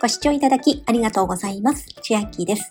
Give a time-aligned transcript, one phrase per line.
[0.00, 1.88] ご視聴いただきありがとうございます。
[2.02, 2.70] 千秋です。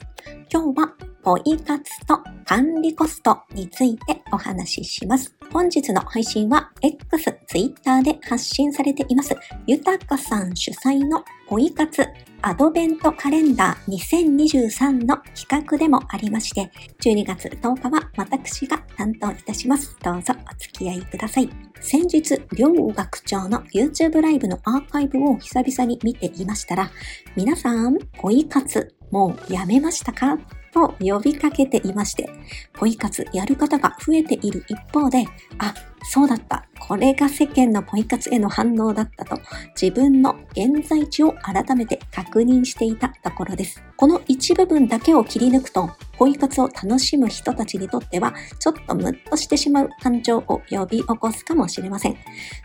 [0.49, 0.93] 今日は
[1.27, 5.35] ポイ活と管理コストについてお話しします。
[5.51, 9.35] 本日の配信は X、Twitter で発信されています、
[9.65, 12.07] ゆたかさん主催のポイ活
[12.41, 19.97] アドベントカレンダー2023の企画でもありまして、12月10日は私が担当いたします。
[20.01, 21.49] どうぞお付き合いください。
[21.81, 26.89] 先日、両学長の YouTube ライブのアーカイブを久々に見ていましたら、
[27.35, 30.37] 皆さん、ポイ活、もうやめましたか？
[30.73, 32.29] と呼びかけていまして、
[32.73, 35.25] ポイ活やる方が増えている一方で、
[35.57, 36.65] あ、そうだった。
[36.79, 39.39] これが世間のポイ活への反応だったと、
[39.79, 43.83] 自分の現在地を改めて確認していたところです。
[43.95, 52.17] この一部分だけを切り抜くと、ポイ活を楽しむ人たちにとっては、ちょっとムッとしてしまう感情を呼び起こすかもしれません。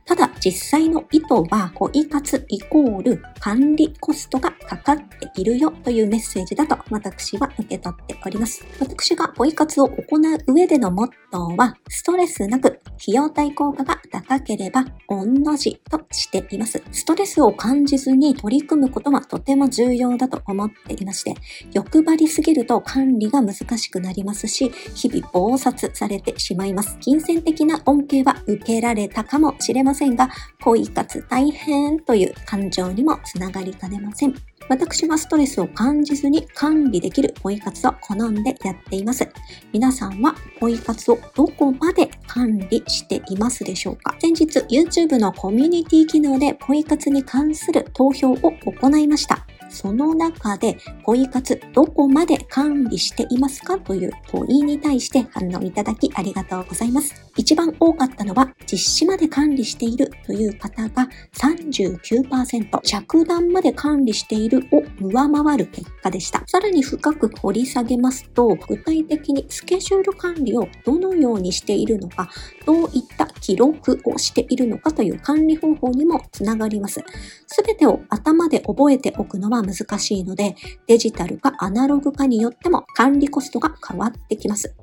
[0.05, 8.65] ただ、実際の意図は、ポイ活イコール管理コストがかかっているよというメッセージだと私は受け取っております。
[8.81, 16.83] 私がポイ活を行う上でのモットーは、ストレスなく費用対効果が高ければ御の字としています。
[16.91, 21.35] ストレスを感じずに取り組むことはとても重要だと思っていまして、
[21.73, 26.97] 欲張りすぎると管理が難しくなりますし、日々暴殺されてしまいます。
[27.01, 30.31] 金銭的な恩恵は受けられたかもしれませんが、
[30.63, 34.35] 恋活大変という感情にもつながりかねません。
[34.69, 39.29] 私はストレスを感じずに管理できるポイ活を好んでやっています。
[39.73, 44.15] 皆さんはポイ活をどこまで管理していますでしょうか？
[44.21, 49.45] 先日 YouTube のコミュニティ機能でポイ活に関する投票を行いました。
[49.73, 57.32] その中で、ポイ活どこまで管理していますかという問いに対して反応いただきありがとうございます。
[57.37, 66.43] 一番多かったのは、実施まで管理しているという方が39%、着弾まで管理しているを上回る結果でした。
[66.47, 72.29] さらに深く掘り下げますと、具体的にスケジュール管理をどのようにしているのか、
[72.67, 77.03] どういった記録をしているのかという管理方法にもつながります。
[77.47, 80.55] すべてを頭で覚えておくのは難しいので、
[80.87, 84.75] デジタルかアナログ化によっても管理コストが変わってきます。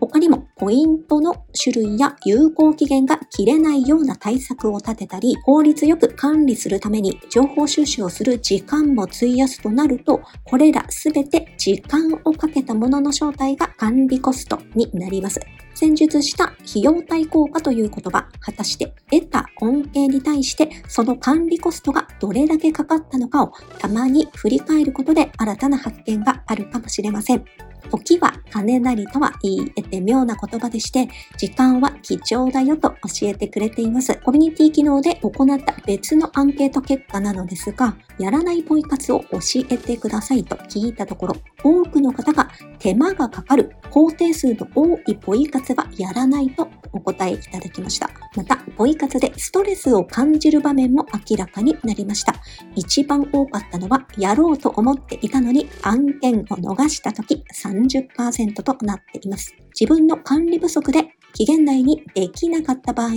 [0.00, 15.40] 他にも、ポイントの種類や有効期限が切れないような対策を立てたり、効率よく管理するために情報収集をする時間も費やすとなると、これらすべて時間をかけたものの正体が管理コストになります。
[15.74, 27.44] 先述した費用対効果という言葉、果たして得た恩恵に対してその管理コストがどれだけかかったのかをたまに振り返ることで新たな発見があるかもしれません。
[27.92, 34.18] 時は金なりとは言い得て妙な言葉でして、時間は貴重だよと教えてくれています。
[34.24, 39.38] コミュニティ機能で行った別のアンケート結果なのですが、やらないポイ活を教
[39.70, 48.10] えてくださいと聞いたところ、多くの方が手間がかかる工程数の多いポイ活がやらないとお答えいただきました。
[48.36, 52.34] また、ポイ活でストレスを感じる場面も明らかになりました。
[52.74, 59.54] 一番多かったのは、やろうと思っていたのに案件を逃した時30%となっています。
[59.78, 63.10] 自分の管理不足で期限内にできなかった場合、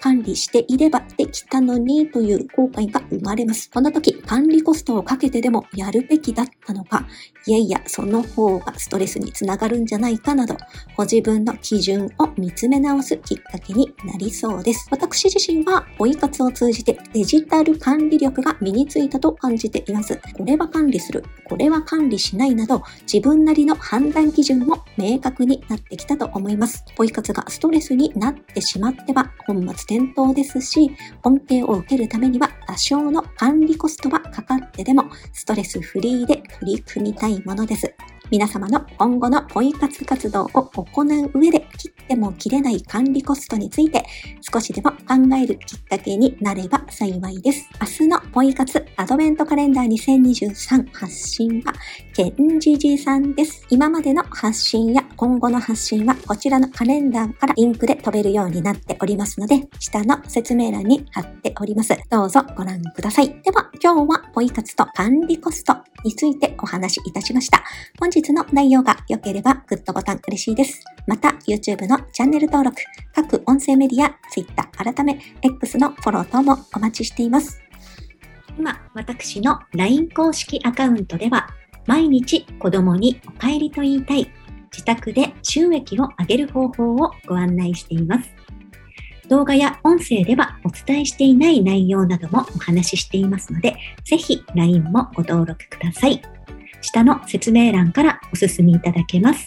[0.00, 3.70] 管理していればできたのにという後悔が生まれます。
[3.70, 7.06] この時、管理コストをかけてでもやるべきだったのか、
[7.46, 10.56] いやいや、その方がストレスにつながるんじゃないかなど、
[10.96, 14.86] ご自分の基準を見つめ直すきっかけになりそうです。
[14.90, 20.20] 私自身は、ポイ活を通じてデジタル管理力が身についたと感じています。
[20.36, 26.84] これは管理する、これは管理しないなど、自分なりの判断基準も明確になってきたと思います。
[26.96, 30.90] ポイ活がストレスになってしまっては本末転倒ですし、
[31.22, 37.94] 恩恵を受けるためには多少の管理コストはかかってでもストレスフリーで取り組みたいものです。
[38.32, 44.04] 皆様の今後のポイ活活動を行う上できっても切れない管理コストについて
[44.40, 44.96] 少しでも考
[45.42, 47.68] えるきっかけになれば幸いです。
[47.80, 51.72] 明日のポイ活アドベントカレンダー2023発信は
[52.14, 53.66] ケンジジさんです。
[53.70, 61.96] 今までの発信や今後の発信はこちらのカレンダーからリンクで飛べるようになっておりますので下の説明欄に貼っております。
[62.10, 63.28] どうぞご覧ください。
[63.42, 65.74] では今日はポイ活と管理コスト
[66.04, 67.62] についてお話しいたしました。
[67.98, 70.91] 本日の内容が良ければグッドボタン嬉しいです。
[71.06, 72.76] また、YouTube のチャンネル登録、
[73.14, 77.60] 各音声メディア、Twitter、改め、X のフォロー等もお待ちしています。
[78.58, 81.48] 今、私の LINE 公式アカウントでは、
[81.86, 84.30] 毎日子供にお帰りと言いたい、
[84.70, 88.30] 自宅で収益を上げる方法をご案内しています。
[89.28, 96.22] 動画や音声ではお伝えしていない内容などもお話ししていますので、ぜひ LINE もご登録ください。
[96.80, 99.46] 下の説明欄からお進みいただけます。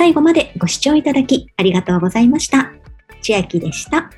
[0.00, 2.72] 最後までご視聴いただきありがとうございました。
[3.20, 4.10] 千秋でした。